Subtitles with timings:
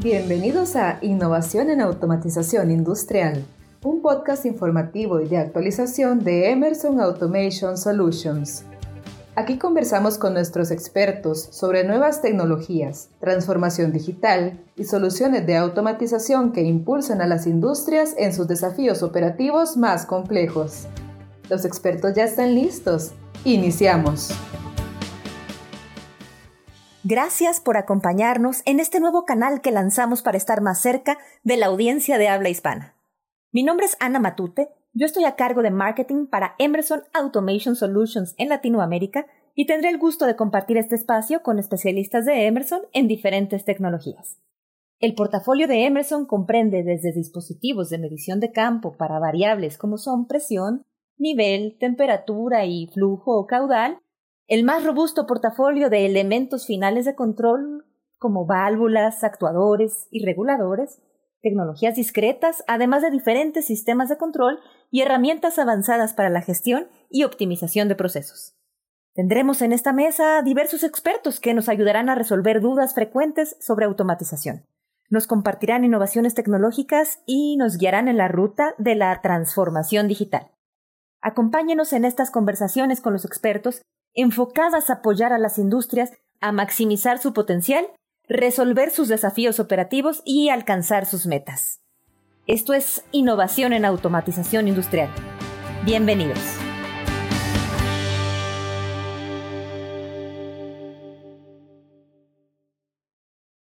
[0.00, 3.44] Bienvenidos a Innovación en Automatización Industrial,
[3.82, 8.62] un podcast informativo y de actualización de Emerson Automation Solutions.
[9.34, 16.62] Aquí conversamos con nuestros expertos sobre nuevas tecnologías, transformación digital y soluciones de automatización que
[16.62, 20.86] impulsan a las industrias en sus desafíos operativos más complejos.
[21.50, 23.14] Los expertos ya están listos.
[23.44, 24.30] Iniciamos.
[27.04, 31.66] Gracias por acompañarnos en este nuevo canal que lanzamos para estar más cerca de la
[31.66, 32.96] audiencia de habla hispana.
[33.52, 38.34] Mi nombre es Ana Matute, yo estoy a cargo de marketing para Emerson Automation Solutions
[38.36, 43.06] en Latinoamérica y tendré el gusto de compartir este espacio con especialistas de Emerson en
[43.06, 44.40] diferentes tecnologías.
[44.98, 50.26] El portafolio de Emerson comprende desde dispositivos de medición de campo para variables como son
[50.26, 50.84] presión,
[51.16, 54.00] nivel, temperatura y flujo o caudal,
[54.48, 57.84] el más robusto portafolio de elementos finales de control
[58.16, 61.02] como válvulas, actuadores y reguladores,
[61.42, 64.58] tecnologías discretas, además de diferentes sistemas de control
[64.90, 68.54] y herramientas avanzadas para la gestión y optimización de procesos.
[69.14, 74.64] Tendremos en esta mesa diversos expertos que nos ayudarán a resolver dudas frecuentes sobre automatización.
[75.10, 80.50] Nos compartirán innovaciones tecnológicas y nos guiarán en la ruta de la transformación digital.
[81.20, 83.82] Acompáñenos en estas conversaciones con los expertos
[84.20, 87.86] enfocadas a apoyar a las industrias a maximizar su potencial,
[88.28, 91.80] resolver sus desafíos operativos y alcanzar sus metas.
[92.46, 95.10] Esto es innovación en automatización industrial.
[95.84, 96.57] Bienvenidos.